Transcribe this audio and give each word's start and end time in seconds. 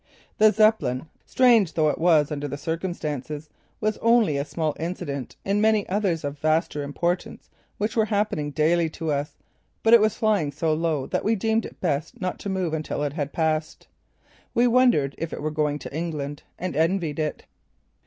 The 0.39 0.51
Zeppelin, 0.51 1.05
strange 1.27 1.73
though 1.73 1.89
it 1.89 1.99
was 1.99 2.31
under 2.31 2.47
the 2.47 2.57
circumstances, 2.57 3.51
was 3.79 3.99
only 3.99 4.35
a 4.35 4.43
small 4.43 4.75
incident 4.79 5.35
in 5.45 5.61
many 5.61 5.87
others 5.87 6.23
of 6.23 6.39
vaster 6.39 6.81
importance 6.81 7.51
which 7.77 7.95
were 7.95 8.05
happening 8.05 8.49
daily 8.49 8.89
to 8.97 9.11
us 9.11 9.35
but 9.83 9.93
it 9.93 10.01
was 10.01 10.15
flying 10.17 10.51
so 10.51 10.73
low 10.73 11.05
that 11.05 11.23
we 11.23 11.35
deemed 11.35 11.67
it 11.67 11.79
best 11.81 12.19
not 12.19 12.39
to 12.39 12.49
move 12.49 12.73
until 12.73 13.03
it 13.03 13.13
had 13.13 13.31
passed. 13.31 13.85
We 14.55 14.65
wondered 14.65 15.13
if 15.19 15.33
it 15.33 15.41
were 15.43 15.51
going 15.51 15.77
to 15.77 15.95
England, 15.95 16.41
and 16.57 16.75
envied 16.75 17.19
it. 17.19 17.45